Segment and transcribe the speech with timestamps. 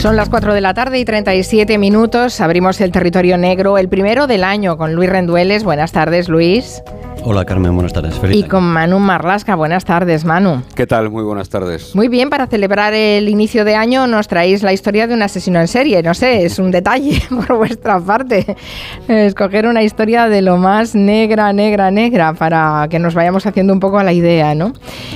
[0.00, 2.40] Son las 4 de la tarde y 37 minutos.
[2.40, 5.62] Abrimos el territorio negro, el primero del año, con Luis Rendueles.
[5.62, 6.82] Buenas tardes, Luis.
[7.22, 8.18] Hola Carmen, buenas tardes.
[8.18, 9.54] Feliz y con Manu Marlasca.
[9.54, 10.62] Buenas tardes, Manu.
[10.74, 11.10] ¿Qué tal?
[11.10, 11.94] Muy buenas tardes.
[11.94, 15.60] Muy bien, para celebrar el inicio de año nos traéis la historia de un asesino
[15.60, 16.02] en serie.
[16.02, 18.56] No sé, es un detalle por vuestra parte.
[19.06, 23.80] Escoger una historia de lo más negra, negra, negra, para que nos vayamos haciendo un
[23.80, 24.72] poco a la idea, ¿no?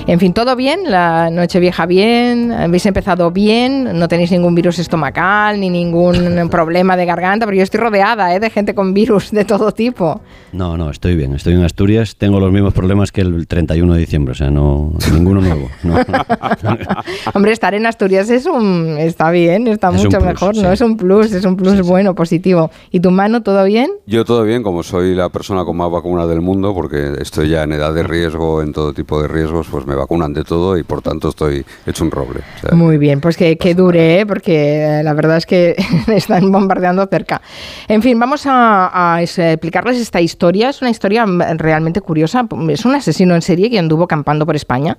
[0.07, 4.74] En fin, todo bien, la noche vieja bien, habéis empezado bien, no tenéis ningún virus
[4.79, 8.41] estomacal ni ningún problema de garganta, pero yo estoy rodeada ¿eh?
[8.41, 10.21] de gente con virus de todo tipo.
[10.53, 14.01] No, no, estoy bien, estoy en Asturias tengo los mismos problemas que el 31 de
[14.01, 15.69] diciembre, o sea, no ninguno nuevo.
[17.35, 21.33] Hombre, estar en Asturias es un está bien, está mucho mejor, no es un plus,
[21.33, 22.71] es un plus bueno, positivo.
[22.91, 23.91] ¿Y tu mano todo bien?
[24.07, 27.63] Yo todo bien, como soy la persona con más vacunas del mundo, porque estoy ya
[27.63, 30.83] en edad de riesgo, en todo tipo de riesgos, pues me vacunan de todo y
[30.83, 32.41] por tanto estoy hecho un roble.
[32.73, 34.27] Muy bien, pues que, dure, ¿eh?
[34.27, 34.64] porque
[35.03, 35.77] la verdad es que
[36.09, 37.41] están bombardeando cerca.
[37.89, 41.25] En fin, vamos a, a explicarles esta historia, es una historia
[41.57, 42.47] realmente curiosa.
[42.69, 44.97] Es un asesino en serie que anduvo campando por España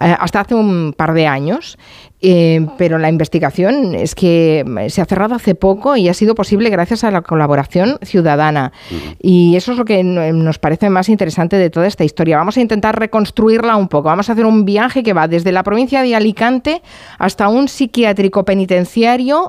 [0.00, 1.78] eh, hasta hace un par de años,
[2.26, 6.70] eh, pero la investigación es que se ha cerrado hace poco y ha sido posible
[6.70, 8.72] gracias a la colaboración ciudadana.
[9.20, 12.38] Y eso es lo que nos parece más interesante de toda esta historia.
[12.38, 14.08] Vamos a intentar reconstruirla un poco.
[14.08, 16.80] Vamos a hacer un viaje que va desde la provincia de Alicante
[17.18, 19.03] hasta un psiquiátrico penitenciario,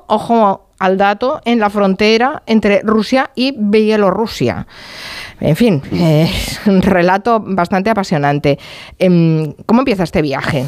[0.08, 4.68] ojo al dato, en la frontera entre Rusia y Bielorrusia.
[5.40, 8.60] En fin, es un relato bastante apasionante.
[9.00, 10.66] Em, ¿Cómo empieza este viaje?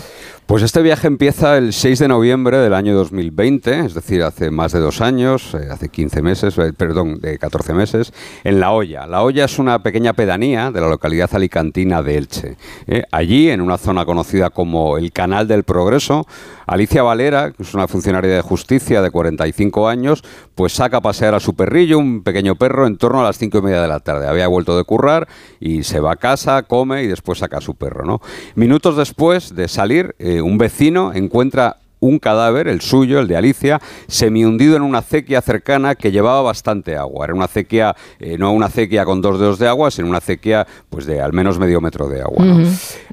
[0.48, 4.72] Pues este viaje empieza el 6 de noviembre del año 2020, es decir, hace más
[4.72, 8.14] de dos años, eh, hace 15 meses, eh, perdón, de 14 meses,
[8.46, 9.08] en La Hoya.
[9.08, 12.56] La Hoya es una pequeña pedanía de la localidad alicantina de Elche.
[12.88, 16.26] Eh, allí, en una zona conocida como el Canal del Progreso,
[16.66, 20.24] Alicia Valera, que es una funcionaria de justicia de 45 años,
[20.56, 23.58] pues saca a pasear a su perrillo, un pequeño perro, en torno a las 5
[23.58, 24.28] y media de la tarde.
[24.28, 25.28] Había vuelto de currar
[25.60, 28.06] y se va a casa, come y después saca a su perro.
[28.06, 28.22] ¿no?
[28.56, 34.76] Minutos después de salir, un vecino encuentra un cadáver, el suyo, el de Alicia, semi-hundido
[34.76, 37.26] en una acequia cercana que llevaba bastante agua.
[37.26, 40.68] Era una acequia, eh, no una acequia con dos dedos de agua, sino una acequia
[40.90, 42.46] pues, de al menos medio metro de agua.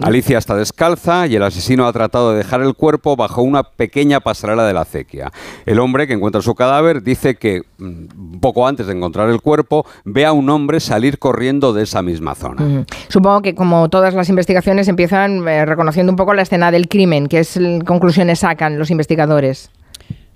[0.00, 4.20] Alicia está descalza y el asesino ha tratado de dejar el cuerpo bajo una pequeña
[4.20, 5.32] pasarela de la acequia.
[5.66, 9.86] El hombre que encuentra su cadáver dice que mm, poco antes de encontrar el cuerpo
[10.04, 12.84] ve a un hombre salir corriendo de esa misma zona.
[13.08, 17.26] Supongo que como todas las investigaciones empiezan eh, reconociendo un poco la escena del crimen,
[17.26, 19.70] que es conclusiones sacan los investigadores.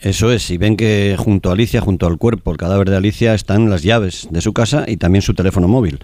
[0.01, 3.35] Eso es, y ven que junto a Alicia, junto al cuerpo, el cadáver de Alicia,
[3.35, 5.99] están las llaves de su casa y también su teléfono móvil.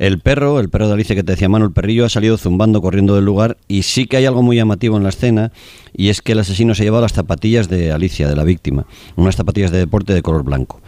[0.00, 2.80] El perro, el perro de Alicia que te decía mano, el perrillo ha salido zumbando
[2.80, 5.52] corriendo del lugar y sí que hay algo muy llamativo en la escena
[5.92, 8.86] y es que el asesino se ha llevado las zapatillas de Alicia, de la víctima,
[9.16, 10.80] unas zapatillas de deporte de color blanco.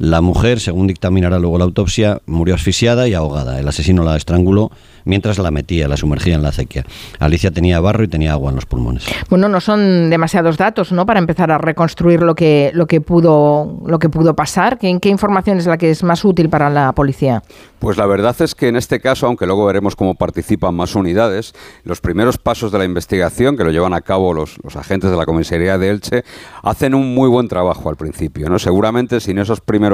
[0.00, 3.60] La mujer, según dictaminará luego la autopsia, murió asfixiada y ahogada.
[3.60, 4.70] El asesino la estranguló
[5.04, 6.86] mientras la metía, la sumergía en la acequia.
[7.18, 9.04] Alicia tenía barro y tenía agua en los pulmones.
[9.28, 11.04] Bueno, no son demasiados datos, ¿no?
[11.04, 14.78] Para empezar a reconstruir lo que, lo que, pudo, lo que pudo pasar.
[14.78, 17.42] ¿Qué, ¿Qué información es la que es más útil para la policía?
[17.78, 21.54] Pues la verdad es que en este caso, aunque luego veremos cómo participan más unidades,
[21.84, 25.16] los primeros pasos de la investigación que lo llevan a cabo los, los agentes de
[25.16, 26.24] la comisaría de Elche
[26.62, 28.48] hacen un muy buen trabajo al principio.
[28.48, 28.58] ¿no?
[28.58, 29.89] Seguramente sin esos primeros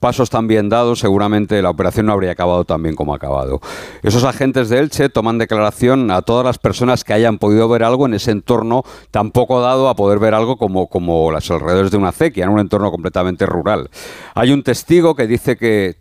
[0.00, 3.60] pasos tan bien dados, seguramente la operación no habría acabado tan bien como ha acabado.
[4.02, 8.06] Esos agentes de Elche toman declaración a todas las personas que hayan podido ver algo
[8.06, 11.96] en ese entorno tan poco dado a poder ver algo como, como las alrededores de
[11.96, 13.90] una acequia, en un entorno completamente rural.
[14.34, 15.96] Hay un testigo que dice que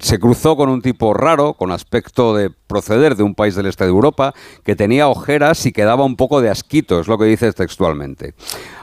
[0.00, 3.84] se cruzó con un tipo raro, con aspecto de proceder de un país del este
[3.84, 4.32] de Europa,
[4.64, 8.34] que tenía ojeras y que daba un poco de asquito, es lo que dice textualmente.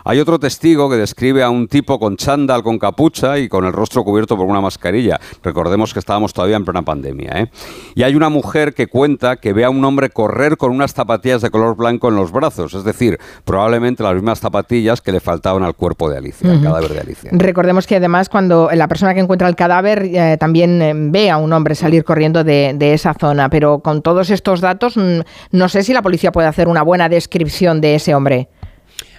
[0.04, 3.74] Hay otro testigo que describe a un tipo con chándal, con capucha y con el
[3.74, 5.20] rostro cubierto por una mascarilla.
[5.44, 7.32] Recordemos que estábamos todavía en plena pandemia.
[7.36, 7.52] ¿eh?
[7.96, 11.42] Y hay una mujer que cuenta que ve a un hombre correr con unas zapatillas
[11.42, 15.64] de color blanco en los brazos, es decir, probablemente las mismas zapatillas que le faltaban
[15.64, 17.32] al cuerpo de Alicia, al cadáver de Alicia.
[17.34, 21.38] Recordemos que además cuando la persona que encuentra el cadáver eh, también eh, ve a
[21.38, 25.22] un hombre salir corriendo de, de esa zona, pero con todos estos datos mm,
[25.52, 28.50] no sé si la policía puede hacer una buena descripción de ese hombre.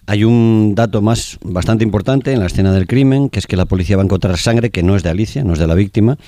[0.06, 3.67] Hay un dato más bastante importante en la escena del crimen, que es que la
[3.67, 6.19] policía va a encontrar sangre que no es de Alicia, no es de la víctima.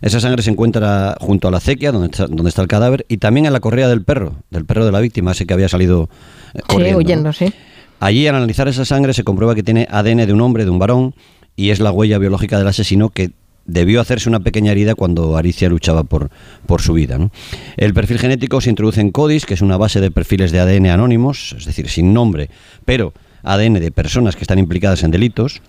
[0.00, 3.18] Esa sangre se encuentra junto a la acequia, donde está, donde está el cadáver, y
[3.18, 6.08] también en la correa del perro, del perro de la víctima, ese que había salido
[6.54, 7.00] eh, corriendo.
[7.00, 7.52] Sí, huyendo, sí.
[8.00, 10.78] Allí, al analizar esa sangre, se comprueba que tiene ADN de un hombre, de un
[10.78, 11.14] varón,
[11.54, 13.32] y es la huella biológica del asesino que
[13.68, 16.30] debió hacerse una pequeña herida cuando Alicia luchaba por,
[16.66, 17.18] por su vida.
[17.76, 20.86] El perfil genético se introduce en CODIS, que es una base de perfiles de ADN
[20.86, 22.50] anónimos, es decir, sin nombre,
[22.84, 23.12] pero
[23.44, 25.62] ADN de personas que están implicadas en delitos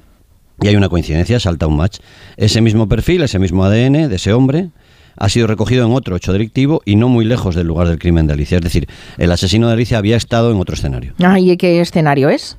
[0.62, 2.00] y hay una coincidencia, salta un match.
[2.38, 4.70] Ese mismo perfil, ese mismo ADN de ese hombre
[5.16, 8.28] ha sido recogido en otro hecho delictivo y no muy lejos del lugar del crimen
[8.28, 8.58] de Alicia.
[8.58, 8.88] Es decir,
[9.18, 11.14] el asesino de Alicia había estado en otro escenario.
[11.22, 12.58] Ah, ¿y qué escenario es?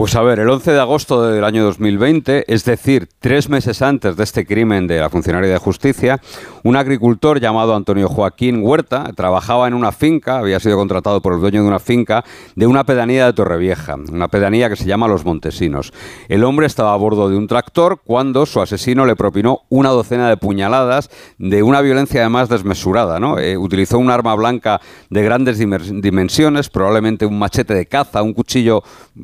[0.00, 4.16] Pues a ver, el 11 de agosto del año 2020, es decir, tres meses antes
[4.16, 6.22] de este crimen de la funcionaria de justicia,
[6.62, 11.40] un agricultor llamado Antonio Joaquín Huerta trabajaba en una finca, había sido contratado por el
[11.40, 12.24] dueño de una finca
[12.56, 15.92] de una pedanía de Torrevieja, una pedanía que se llama Los Montesinos.
[16.30, 20.30] El hombre estaba a bordo de un tractor cuando su asesino le propinó una docena
[20.30, 23.20] de puñaladas de una violencia además desmesurada.
[23.20, 23.38] ¿no?
[23.38, 24.80] Eh, utilizó un arma blanca
[25.10, 28.82] de grandes dimensiones, probablemente un machete de caza, un cuchillo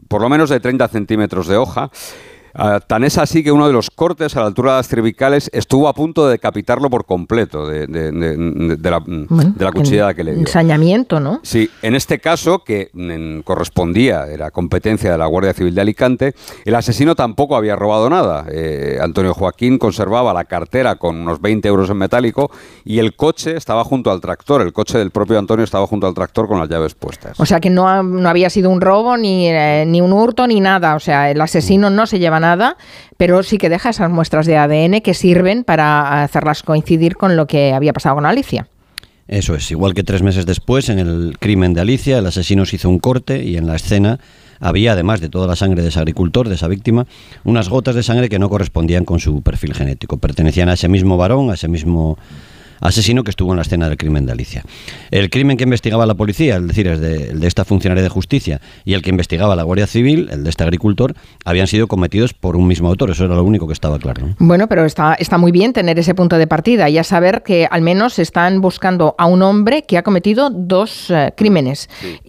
[0.09, 1.93] por lo menos de 30 centímetros de hoja.
[2.59, 5.51] Ah, tan es así que uno de los cortes a la altura de las cervicales
[5.53, 7.87] estuvo a punto de decapitarlo por completo de,
[9.59, 10.41] la, cuchillada que le dio.
[10.41, 11.41] Ensañamiento, ¿no?
[11.43, 12.91] Sí, en este caso, que
[13.45, 18.47] correspondía, era competencia de la Guardia Civil de Alicante, el asesino tampoco había robado nada.
[18.51, 22.51] Eh, Antonio Joaquín conservaba la cartera con unos 20 euros en metálico
[22.87, 24.63] y el coche estaba junto al tractor.
[24.63, 27.39] El coche del propio Antonio estaba junto al tractor con las llaves puestas.
[27.39, 30.95] O sea que no, había sido un robo, ni, eh, ni un hurto, ni nada.
[30.95, 32.46] O sea, el asesino no se lleva nada
[33.17, 37.47] pero sí que deja esas muestras de ADN que sirven para hacerlas coincidir con lo
[37.47, 38.69] que había pasado con Alicia.
[39.29, 42.77] Eso es, igual que tres meses después, en el crimen de Alicia, el asesino se
[42.77, 44.21] hizo un corte y en la escena
[44.61, 47.07] había, además de toda la sangre de ese agricultor, de esa víctima,
[47.45, 50.19] unas gotas de sangre que no correspondían con su perfil genético.
[50.19, 52.19] Pertenecían a ese mismo varón, a ese mismo
[52.81, 54.63] asesino que estuvo en la escena del crimen de Alicia.
[55.11, 58.95] El crimen que investigaba la policía, es decir, el de, esta funcionaria de justicia, y
[58.95, 61.15] el que investigaba la Guardia Civil, el de este agricultor,
[61.45, 63.11] habían sido cometidos por un mismo autor.
[63.11, 64.35] Eso era lo único que estaba claro.
[64.39, 67.69] Bueno, pero está, está muy bien tener ese punto de partida, y a saber que
[67.71, 71.89] al menos están buscando a un hombre que ha cometido dos eh, crímenes.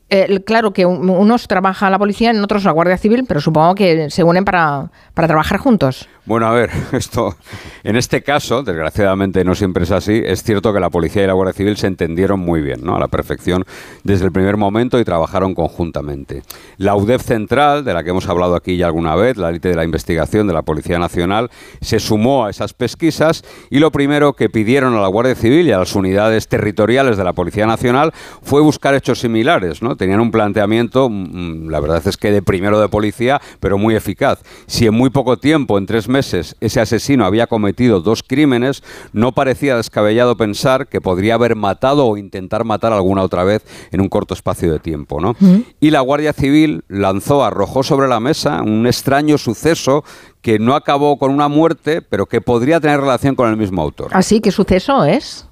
[0.09, 4.09] Eh, claro que unos trabaja la policía, en otros la Guardia Civil, pero supongo que
[4.09, 6.07] se unen para, para trabajar juntos.
[6.27, 7.35] Bueno, a ver, esto,
[7.83, 11.33] en este caso, desgraciadamente no siempre es así, es cierto que la policía y la
[11.33, 12.95] Guardia Civil se entendieron muy bien, ¿no?
[12.95, 13.63] A la perfección
[14.03, 16.43] desde el primer momento y trabajaron conjuntamente.
[16.77, 19.75] La UDEF Central, de la que hemos hablado aquí ya alguna vez, la élite de
[19.75, 21.49] la investigación de la Policía Nacional,
[21.81, 25.71] se sumó a esas pesquisas y lo primero que pidieron a la Guardia Civil y
[25.71, 29.96] a las unidades territoriales de la Policía Nacional fue buscar hechos similares, ¿no?
[29.97, 34.39] Tenían un planteamiento, mm, la verdad es que de primero de policía, pero muy eficaz.
[34.65, 38.83] Si en muy poco tiempo, en tres meses, ese asesino había cometido dos crímenes,
[39.13, 44.01] no parecía descabellado pensar que podría haber matado o intentar matar alguna otra vez en
[44.01, 45.19] un corto espacio de tiempo.
[45.19, 45.35] ¿no?
[45.79, 50.03] Y la Guardia Civil lanzó, arrojó sobre la mesa un extraño suceso
[50.41, 54.09] que no acabó con una muerte, pero que podría tener relación con el mismo autor.
[54.13, 54.39] ¿Así?
[54.39, 55.47] ¿Qué suceso es?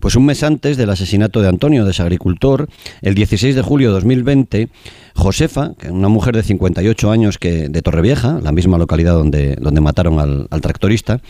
[0.00, 2.68] Pues un mes antes del asesinato de Antonio, de ese agricultor,
[3.02, 4.68] el 16 de julio de 2020,
[5.14, 10.18] Josefa, una mujer de 58 años que, de Torrevieja, la misma localidad donde, donde mataron
[10.18, 11.20] al, al, tractorista,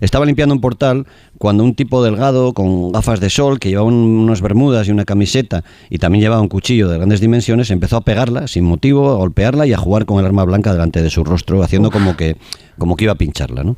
[0.00, 1.06] estaba limpiando un portal
[1.38, 5.64] cuando un tipo delgado con gafas de sol, que llevaba unas bermudas y una camiseta
[5.88, 9.66] y también llevaba un cuchillo de grandes dimensiones, empezó a pegarla sin motivo, a golpearla
[9.66, 12.36] y a jugar con el arma blanca delante de su rostro, haciendo como que
[12.80, 13.62] como que iba a pincharla.
[13.62, 13.76] ¿no?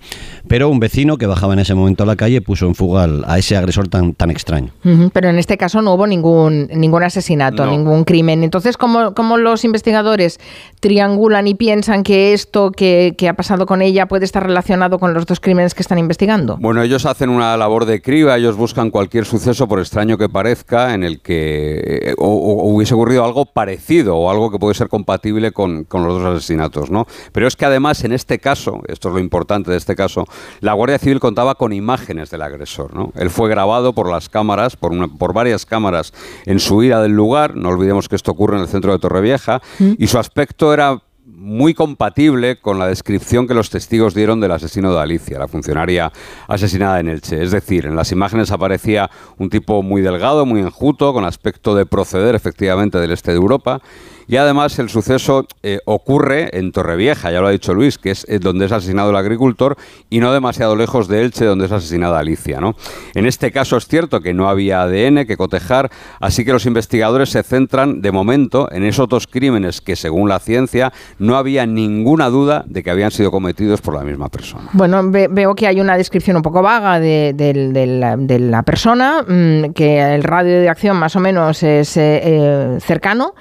[0.48, 3.38] Pero un vecino que bajaba en ese momento a la calle puso en fuga a
[3.38, 4.72] ese agresor tan, tan extraño.
[5.12, 8.44] pero en este caso no hubo ningún, ningún asesinato, ningún crimen.
[8.44, 10.40] Entonces, ¿cómo, ¿cómo, los investigadores
[10.80, 15.26] triangulan y piensan que esto que, ha pasado con ella puede estar relacionado con los
[15.26, 16.56] dos crímenes que están investigando?
[16.58, 20.94] Bueno, ellos hacen una labor de criba, ellos buscan cualquier suceso, por extraño que parezca,
[20.94, 25.86] en el que eh, hubiese ocurrido algo parecido o algo que puede ser compatible con,
[25.90, 26.90] los dos asesinatos.
[26.90, 27.06] ¿no?
[27.32, 30.26] Pero es que además, en este caso, esto es lo importante de este caso,
[30.60, 32.94] la Guardia Civil contaba con imágenes del agresor.
[32.94, 33.12] ¿no?
[33.14, 36.12] Él fue grabado por las cámaras, por, por varias cámaras
[36.46, 39.41] en su ida del lugar, no olvidemos que esto ocurre en el centro de Torrevieja,
[39.78, 44.92] y su aspecto era muy compatible con la descripción que los testigos dieron del asesino
[44.92, 46.12] de Alicia, la funcionaria
[46.48, 47.42] asesinada en Elche.
[47.42, 51.86] Es decir, en las imágenes aparecía un tipo muy delgado, muy enjuto, con aspecto de
[51.86, 53.80] proceder efectivamente del este de Europa
[54.26, 58.24] y además el suceso eh, ocurre en Torrevieja, ya lo ha dicho Luis, que es
[58.28, 59.76] eh, donde es asesinado el agricultor
[60.10, 62.60] y no demasiado lejos de Elche, donde es asesinada Alicia.
[62.60, 62.74] ¿no?
[63.14, 67.30] En este caso es cierto que no había ADN que cotejar, así que los investigadores
[67.30, 72.28] se centran de momento en esos dos crímenes que según la ciencia no había ninguna
[72.30, 74.68] duda de que habían sido cometidos por la misma persona.
[74.72, 80.24] Bueno, veo que hay una descripción un poco vaga de, la, persona, mm, que el
[80.24, 83.34] radio de acción más o menos es eh, cercano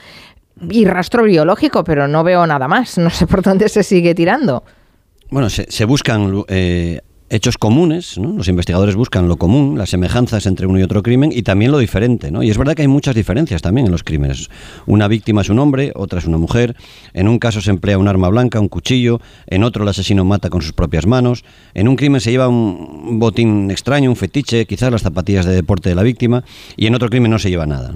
[0.69, 2.99] y rastro biológico, pero no veo nada más.
[2.99, 4.63] No sé por dónde se sigue tirando.
[5.31, 10.79] Bueno, se, buscan eh, hechos comunes, los investigadores buscan lo común, las semejanzas entre uno
[10.79, 12.29] y otro crimen y también lo diferente.
[12.29, 12.43] ¿no?
[12.43, 14.49] Y es verdad que hay muchas diferencias también en los crímenes.
[14.85, 16.75] Una víctima es un hombre, otra es una mujer,
[17.13, 20.49] en un caso se emplea un arma blanca, un cuchillo, en otro el asesino mata
[20.49, 24.91] con sus propias manos, en un crimen se lleva un botín extraño, un fetiche, quizás
[24.91, 26.43] las zapatillas de deporte de la víctima,
[26.75, 27.93] y en otro crimen no se lleva nada.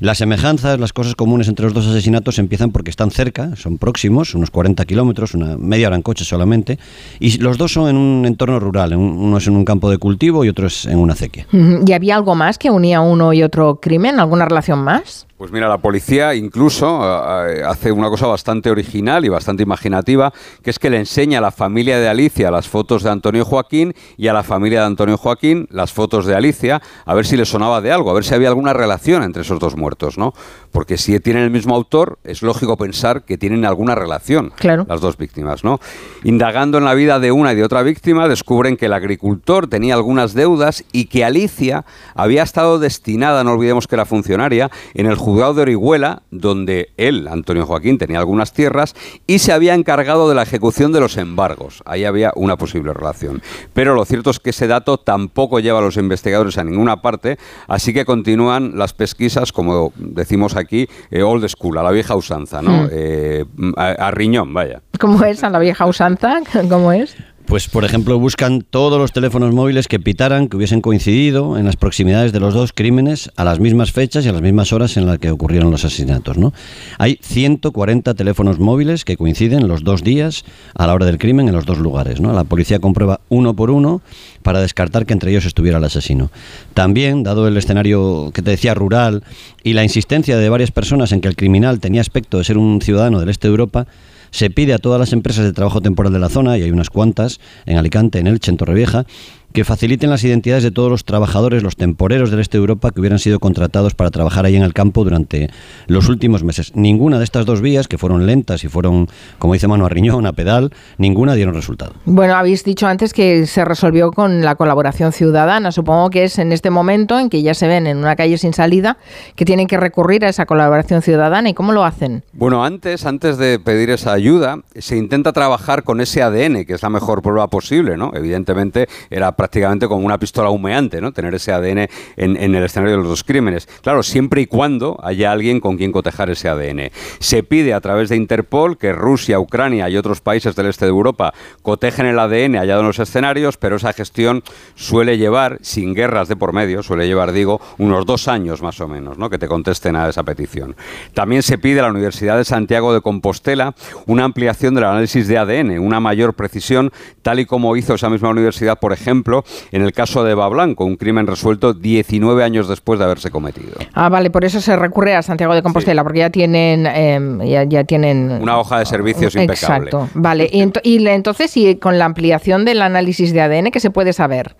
[0.00, 4.34] Las semejanzas, las cosas comunes entre los dos asesinatos empiezan porque están cerca, son próximos,
[4.34, 6.78] unos 40 kilómetros, una media hora en coche solamente,
[7.18, 10.44] y los dos son en un entorno rural uno es en un campo de cultivo
[10.44, 11.46] y otro es en una acequia.
[11.52, 14.20] ¿Y había algo más que unía uno y otro crimen?
[14.20, 15.26] ¿Alguna relación más?
[15.44, 20.32] Pues mira, la policía incluso eh, eh, hace una cosa bastante original y bastante imaginativa,
[20.62, 23.92] que es que le enseña a la familia de Alicia las fotos de Antonio Joaquín
[24.16, 27.44] y a la familia de Antonio Joaquín las fotos de Alicia, a ver si le
[27.44, 30.32] sonaba de algo, a ver si había alguna relación entre esos dos muertos, ¿no?
[30.72, 35.18] Porque si tienen el mismo autor, es lógico pensar que tienen alguna relación las dos
[35.18, 35.78] víctimas, ¿no?
[36.22, 39.92] Indagando en la vida de una y de otra víctima, descubren que el agricultor tenía
[39.92, 41.84] algunas deudas y que Alicia
[42.14, 47.26] había estado destinada, no olvidemos que era funcionaria, en el juzgado de Orihuela, donde él,
[47.28, 48.94] Antonio Joaquín, tenía algunas tierras
[49.26, 51.82] y se había encargado de la ejecución de los embargos.
[51.86, 53.42] Ahí había una posible relación.
[53.72, 57.36] Pero lo cierto es que ese dato tampoco lleva a los investigadores a ninguna parte,
[57.66, 62.62] así que continúan las pesquisas, como decimos aquí, eh, old school, a la vieja usanza,
[62.62, 62.84] ¿no?
[62.84, 62.88] Hmm.
[62.92, 63.44] Eh,
[63.76, 64.82] a, riñón, vaya.
[65.00, 66.40] ¿Cómo es a la vieja usanza?
[66.68, 67.16] ¿Cómo es?
[67.46, 71.76] Pues, por ejemplo, buscan todos los teléfonos móviles que pitaran, que hubiesen coincidido en las
[71.76, 75.06] proximidades de los dos crímenes a las mismas fechas y a las mismas horas en
[75.06, 76.38] las que ocurrieron los asesinatos.
[76.38, 76.54] ¿no?
[76.98, 81.54] Hay 140 teléfonos móviles que coinciden los dos días a la hora del crimen en
[81.54, 82.20] los dos lugares.
[82.20, 82.32] ¿no?
[82.32, 84.00] La policía comprueba uno por uno
[84.42, 86.30] para descartar que entre ellos estuviera el asesino.
[86.72, 89.22] También, dado el escenario que te decía rural
[89.62, 92.80] y la insistencia de varias personas en que el criminal tenía aspecto de ser un
[92.80, 93.86] ciudadano del este de Europa,
[94.34, 96.90] se pide a todas las empresas de trabajo temporal de la zona, y hay unas
[96.90, 99.06] cuantas, en Alicante, en Elche, en Torrevieja,
[99.54, 102.98] que faciliten las identidades de todos los trabajadores, los temporeros del este de Europa que
[102.98, 105.48] hubieran sido contratados para trabajar ahí en el campo durante
[105.86, 106.72] los últimos meses.
[106.74, 109.08] Ninguna de estas dos vías, que fueron lentas y fueron,
[109.38, 111.92] como dice Manu Arriñón, a pedal, ninguna dieron resultado.
[112.04, 115.70] Bueno, habéis dicho antes que se resolvió con la colaboración ciudadana.
[115.70, 118.54] Supongo que es en este momento en que ya se ven en una calle sin
[118.54, 118.98] salida
[119.36, 121.48] que tienen que recurrir a esa colaboración ciudadana.
[121.48, 122.24] ¿Y cómo lo hacen?
[122.32, 126.82] Bueno, antes, antes de pedir esa ayuda, se intenta trabajar con ese ADN, que es
[126.82, 128.10] la mejor prueba posible, ¿no?
[128.16, 129.43] Evidentemente era prácticamente
[129.88, 131.12] como una pistola humeante, ¿no?
[131.12, 133.66] Tener ese ADN en, el escenario de los dos crímenes.
[133.82, 136.90] Claro, siempre y cuando haya alguien con quien cotejar ese ADN.
[137.18, 140.90] Se pide a través de Interpol que Rusia, Ucrania y otros países del este de
[140.90, 141.32] Europa
[141.62, 144.42] cotejen el ADN hallado en los escenarios, pero esa gestión
[144.74, 148.88] suele llevar, sin guerras de por medio, suele llevar, digo, unos dos años más o
[148.88, 149.30] menos, ¿no?
[149.30, 150.76] Que te contesten a esa petición.
[151.14, 153.74] También se pide a la Universidad de Santiago de Compostela
[154.06, 158.28] una ampliación del análisis de ADN, una mayor precisión, tal y como hizo esa misma
[158.28, 159.33] universidad, por ejemplo,
[159.72, 163.72] en el caso de Eva Blanco, un crimen resuelto 19 años después de haberse cometido.
[163.94, 167.84] Ah, vale, por eso se recurre a Santiago de Compostela, porque ya tienen, em, ya,
[167.84, 168.38] tienen...
[168.42, 169.90] Una hoja de servicios impecable.
[169.90, 170.48] Exacto, vale.
[170.52, 174.56] Y, entonces, y con la ampliación del análisis de ADN, ¿qué se puede saber?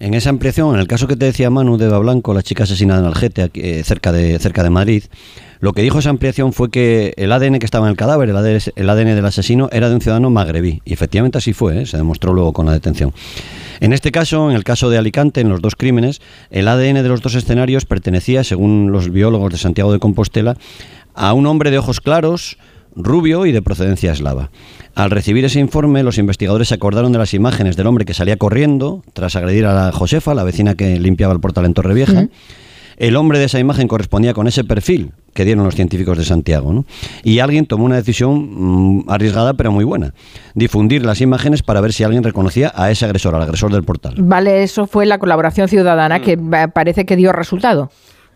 [0.00, 3.00] En esa ampliación, en el caso que te decía Manu de Blanco, la chica asesinada
[3.00, 5.04] en Algete, eh, cerca, de, cerca de Madrid,
[5.60, 8.36] lo que dijo esa ampliación fue que el ADN que estaba en el cadáver, el
[8.36, 10.82] ADN, del asesino, era de un ciudadano magrebí.
[10.84, 11.86] Y efectivamente así fue, ¿eh?
[11.86, 13.14] se demostró luego con la detención.
[13.80, 16.20] En este caso, en el caso de Alicante, en los dos crímenes,
[16.50, 20.56] el ADN de los dos escenarios pertenecía, según los biólogos de Santiago de Compostela,
[21.14, 22.58] a un hombre de ojos claros,
[22.96, 24.50] rubio y de procedencia eslava.
[24.94, 28.36] Al recibir ese informe, los investigadores se acordaron de las imágenes del hombre que salía
[28.36, 32.28] corriendo tras agredir a la Josefa, la vecina que limpiaba el portal en Torrevieja.
[32.96, 36.72] El hombre de esa imagen correspondía con ese perfil que dieron los científicos de Santiago.
[36.72, 36.84] ¿no?
[37.24, 40.14] Y alguien tomó una decisión mm, arriesgada pero muy buena,
[40.54, 44.14] difundir las imágenes para ver si alguien reconocía a ese agresor, al agresor del portal.
[44.18, 46.70] Vale, eso fue la colaboración ciudadana que mm.
[46.72, 47.90] parece que dio resultado.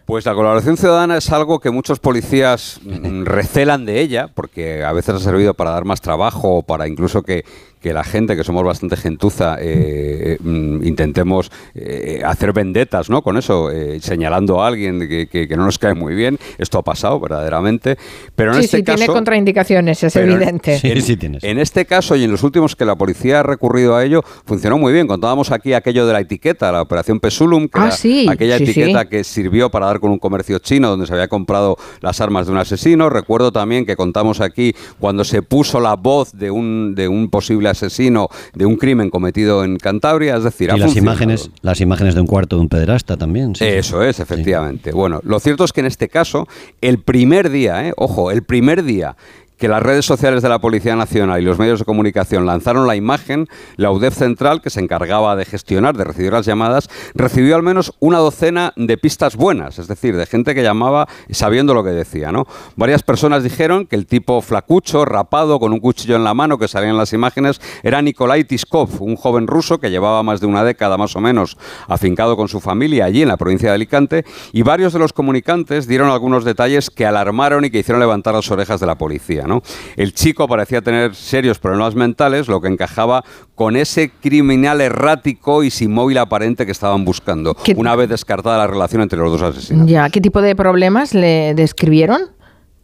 [0.08, 4.94] Pues la colaboración ciudadana es algo que muchos policías mm, recelan de ella, porque a
[4.94, 7.44] veces ha servido para dar más trabajo o para incluso que,
[7.80, 13.22] que la gente, que somos bastante gentuza, eh, eh, mm, intentemos eh, hacer vendetas ¿no?
[13.22, 16.38] con eso, señalando a alguien que, no nos cae muy bien.
[16.58, 17.96] Esto ha pasado verdaderamente.
[18.34, 20.78] Pero en este sí, caso, tiene contraindicaciones, es evidente.
[20.78, 21.44] Sí, sí tienes.
[21.44, 24.78] En este caso y en los últimos que la policía ha recurrido a ello, funcionó
[24.78, 25.06] muy bien.
[25.06, 29.24] Contábamos aquí aquello de la etiqueta, la operación Pesulum, que ah, era aquella etiqueta que
[29.24, 32.58] sirvió para dar con un comercio chino donde se había comprado las armas de un
[32.58, 33.10] asesino.
[33.10, 37.68] Recuerdo también que contamos aquí cuando se puso la voz de un, de un posible
[37.68, 42.20] asesino de un crimen cometido en Cantabria, es decir, y las imágenes, las imágenes de
[42.20, 43.52] un cuarto de un pederasta también.
[43.60, 44.92] Eso es, efectivamente.
[44.92, 46.46] Bueno, lo cierto es que en este caso,
[46.80, 49.16] el primer día, eh, ojo, el primer día
[49.58, 52.96] que las redes sociales de la Policía Nacional y los medios de comunicación lanzaron la
[52.96, 57.62] imagen, la UDEF Central, que se encargaba de gestionar, de recibir las llamadas, recibió al
[57.62, 61.90] menos una docena de pistas buenas, es decir, de gente que llamaba sabiendo lo que
[61.90, 62.30] decía.
[62.30, 62.46] ¿no?
[62.76, 66.68] Varias personas dijeron que el tipo flacucho, rapado, con un cuchillo en la mano que
[66.68, 70.62] salía en las imágenes, era Nikolai Tiskov, un joven ruso que llevaba más de una
[70.62, 71.56] década más o menos
[71.88, 75.88] afincado con su familia allí en la provincia de Alicante, y varios de los comunicantes
[75.88, 79.47] dieron algunos detalles que alarmaron y que hicieron levantar las orejas de la policía.
[79.48, 79.62] ¿No?
[79.96, 83.24] El chico parecía tener serios problemas mentales, lo que encajaba
[83.54, 88.66] con ese criminal errático y sin móvil aparente que estaban buscando, una vez descartada la
[88.66, 89.88] relación entre los dos asesinos.
[89.88, 92.20] Ya, ¿qué tipo de problemas le describieron?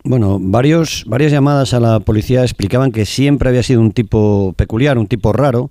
[0.06, 4.99] Bueno, varios, varias llamadas a la policía explicaban que siempre había sido un tipo peculiar,
[4.99, 5.71] un tipo raro,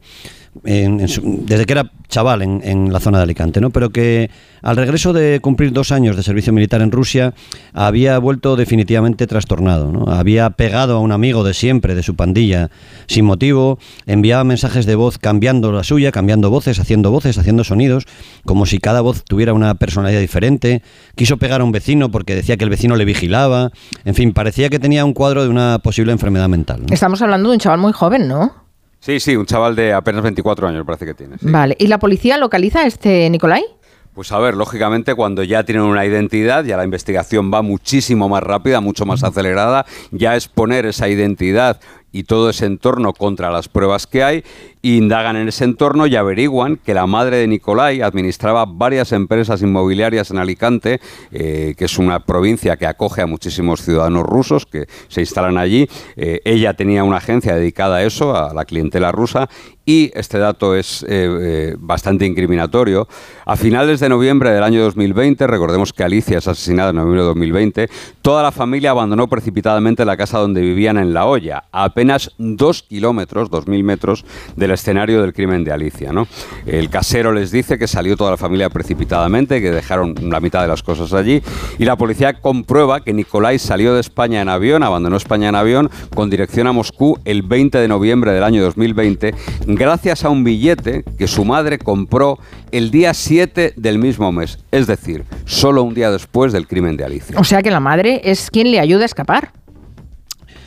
[0.61, 3.71] desde que era chaval en, la zona de Alicante, ¿no?
[3.71, 4.29] Pero que
[4.61, 7.33] al regreso de cumplir dos años de servicio militar en Rusia
[7.73, 10.11] había vuelto definitivamente trastornado, ¿no?
[10.11, 12.69] Había pegado a un amigo de siempre, de su pandilla,
[13.07, 18.05] sin motivo, enviaba mensajes de voz cambiando la suya, cambiando voces, haciendo voces, haciendo sonidos,
[18.45, 20.83] como si cada voz tuviera una personalidad diferente.
[21.15, 23.71] Quiso pegar a un vecino porque decía que el vecino le vigilaba.
[24.05, 26.83] En fin, parecía que tenía un cuadro de una posible enfermedad mental.
[26.91, 28.62] Estamos hablando de un chaval muy joven, ¿no?
[29.03, 31.35] Sí, sí, un chaval de apenas 24 años parece que tiene.
[31.41, 33.65] Vale, ¿y la policía localiza a este Nicolai?
[34.13, 38.41] Pues a ver, lógicamente cuando ya tienen una identidad, ya la investigación va muchísimo más
[38.41, 41.81] rápida, mucho más acelerada, ya es poner esa identidad
[42.13, 44.45] y todo ese entorno contra las pruebas que hay,
[44.83, 50.29] indagan en ese entorno y averiguan que la madre de Nicolai administraba varias empresas inmobiliarias
[50.29, 50.99] en Alicante,
[51.31, 55.87] eh, que es una provincia que acoge a muchísimos ciudadanos rusos que se instalan allí.
[56.17, 59.47] Eh, ella tenía una agencia dedicada a eso, a la clientela rusa,
[59.85, 63.07] y este dato es eh, bastante incriminatorio.
[63.45, 67.27] A finales de noviembre del año 2020, recordemos que Alicia es asesinada en noviembre de
[67.27, 67.89] 2020,
[68.21, 73.49] toda la familia abandonó precipitadamente la casa donde vivían en La Hoya, apenas dos kilómetros,
[73.49, 74.25] dos mil metros
[74.57, 76.11] del escenario del crimen de Alicia.
[76.11, 76.27] ¿no?
[76.65, 80.67] El casero les dice que salió toda la familia precipitadamente, que dejaron la mitad de
[80.67, 81.41] las cosas allí,
[81.77, 85.89] y la policía comprueba que Nicolai salió de España en avión, abandonó España en avión,
[86.13, 89.33] con dirección a Moscú el 20 de noviembre del año 2020,
[89.67, 92.39] gracias a un billete que su madre compró
[92.71, 97.05] el día 7 del mismo mes, es decir, solo un día después del crimen de
[97.05, 97.39] Alicia.
[97.39, 99.51] O sea que la madre es quien le ayuda a escapar.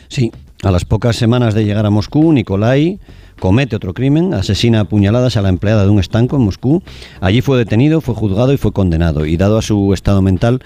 [0.09, 0.31] Sí,
[0.67, 2.99] a las pocas semanas de llegar a Moscú, Nicolai
[3.39, 6.83] comete otro crimen, asesina a puñaladas a la empleada de un estanco en Moscú.
[7.21, 9.27] Allí fue detenido, fue juzgado y fue condenado.
[9.27, 10.61] Y dado a su estado mental,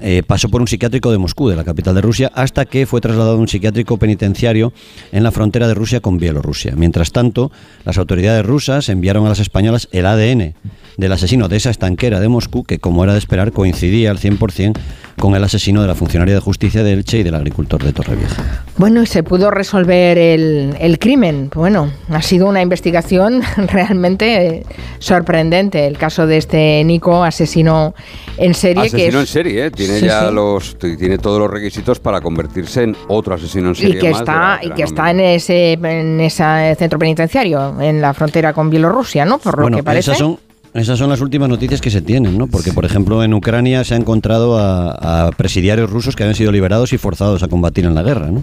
[0.00, 3.00] eh, pasó por un psiquiátrico de Moscú, de la capital de Rusia, hasta que fue
[3.00, 4.72] trasladado a un psiquiátrico penitenciario
[5.10, 6.74] en la frontera de Rusia con Bielorrusia.
[6.76, 7.50] Mientras tanto,
[7.84, 10.54] las autoridades rusas enviaron a las españolas el ADN
[10.96, 14.78] del asesino de esa estanquera de Moscú, que como era de esperar coincidía al 100%
[15.20, 18.64] con el asesino de la funcionaria de justicia de Elche y del agricultor de Torrevieja.
[18.76, 21.50] Bueno, y se pudo resolver el, crimen.
[21.54, 24.64] Bueno, ha sido una investigación realmente
[24.98, 25.86] sorprendente.
[25.86, 27.94] El caso de este Nico, asesino
[28.36, 28.84] en serie.
[28.84, 29.70] Asesino en serie, ¿eh?
[29.70, 33.96] tiene ya los, tiene todos los requisitos para convertirse en otro asesino en serie.
[33.96, 38.52] Y que está, y que está en ese, en ese centro penitenciario, en la frontera
[38.52, 39.38] con Bielorrusia, ¿no?
[39.38, 40.12] Por lo que parece.
[40.12, 42.46] Esas son las últimas noticias que se tienen, ¿no?
[42.46, 46.92] Porque, por ejemplo, en Ucrania se ha encontrado a, presidiarios rusos que habían sido liberados
[46.92, 48.42] y forzados a combatir en la guerra, ¿no?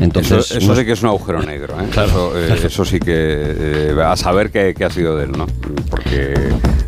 [0.00, 1.86] Entonces, eso, sí que es un agujero negro, ¿eh?
[1.90, 3.10] Claro, eh, eso, sí que...
[3.14, 5.46] Eh, a saber qué, ha sido de él, ¿no?
[5.88, 6.34] Porque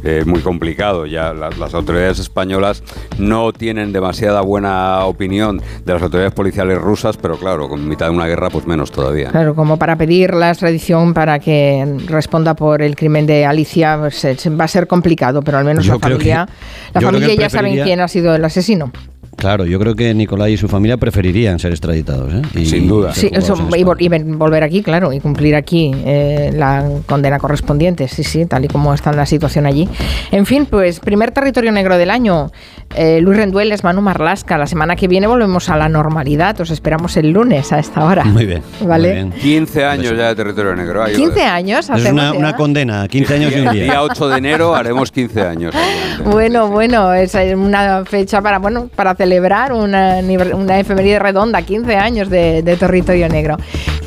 [0.03, 1.07] es muy complicado.
[1.07, 2.83] Ya las, autoridades españolas
[3.19, 8.13] no tienen demasiada buena opinión de las autoridades policiales rusas, pero claro, con mitad de
[8.13, 9.31] una guerra, pues menos todavía.
[9.31, 14.25] Claro, como para pedir la extradición para que responda por el crimen de Alicia, pues,
[14.25, 16.49] va a ser complicado, pero al menos la familia,
[16.93, 18.91] la familia ya saben quién ha sido el asesino.
[19.37, 22.33] Claro, yo creo que Nicolai y su familia preferirían ser extraditados.
[22.33, 22.65] ¿eh?
[22.65, 23.13] Sin duda.
[23.13, 28.07] Sí, y, volver aquí, claro, y cumplir aquí eh, la condena correspondiente.
[28.07, 29.89] Sí, sí, tal y como está la situación allí.
[30.31, 32.53] En fin, pues primer territorio negro del año.
[32.95, 34.59] Eh, Luis Rendueles, Manu Marlasca.
[34.59, 36.61] La semana que viene volvemos a la normalidad.
[36.61, 38.25] Os esperamos el lunes a esta hora.
[38.25, 38.63] Muy bien.
[38.87, 39.29] ¿Vale?
[39.41, 41.05] 15 años ya de territorio negro.
[41.05, 41.91] 15 años.
[41.91, 43.83] Es una, una, condena, 15 años y un día.
[43.83, 45.75] El día 8 de enero haremos 15 años.
[46.25, 50.21] bueno, bueno, es una fecha para, bueno, para celebrar una,
[50.55, 53.57] una efeméride redonda, 15 años de, territorio negro.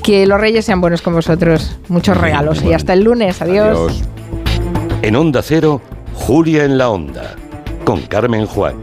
[0.03, 2.63] Que los reyes sean buenos con vosotros, muchos regalos.
[2.63, 4.03] Y hasta el lunes, adiós.
[5.01, 5.81] En Onda Cero,
[6.13, 7.35] Julia en la Onda,
[7.83, 8.75] con Carmen Juan.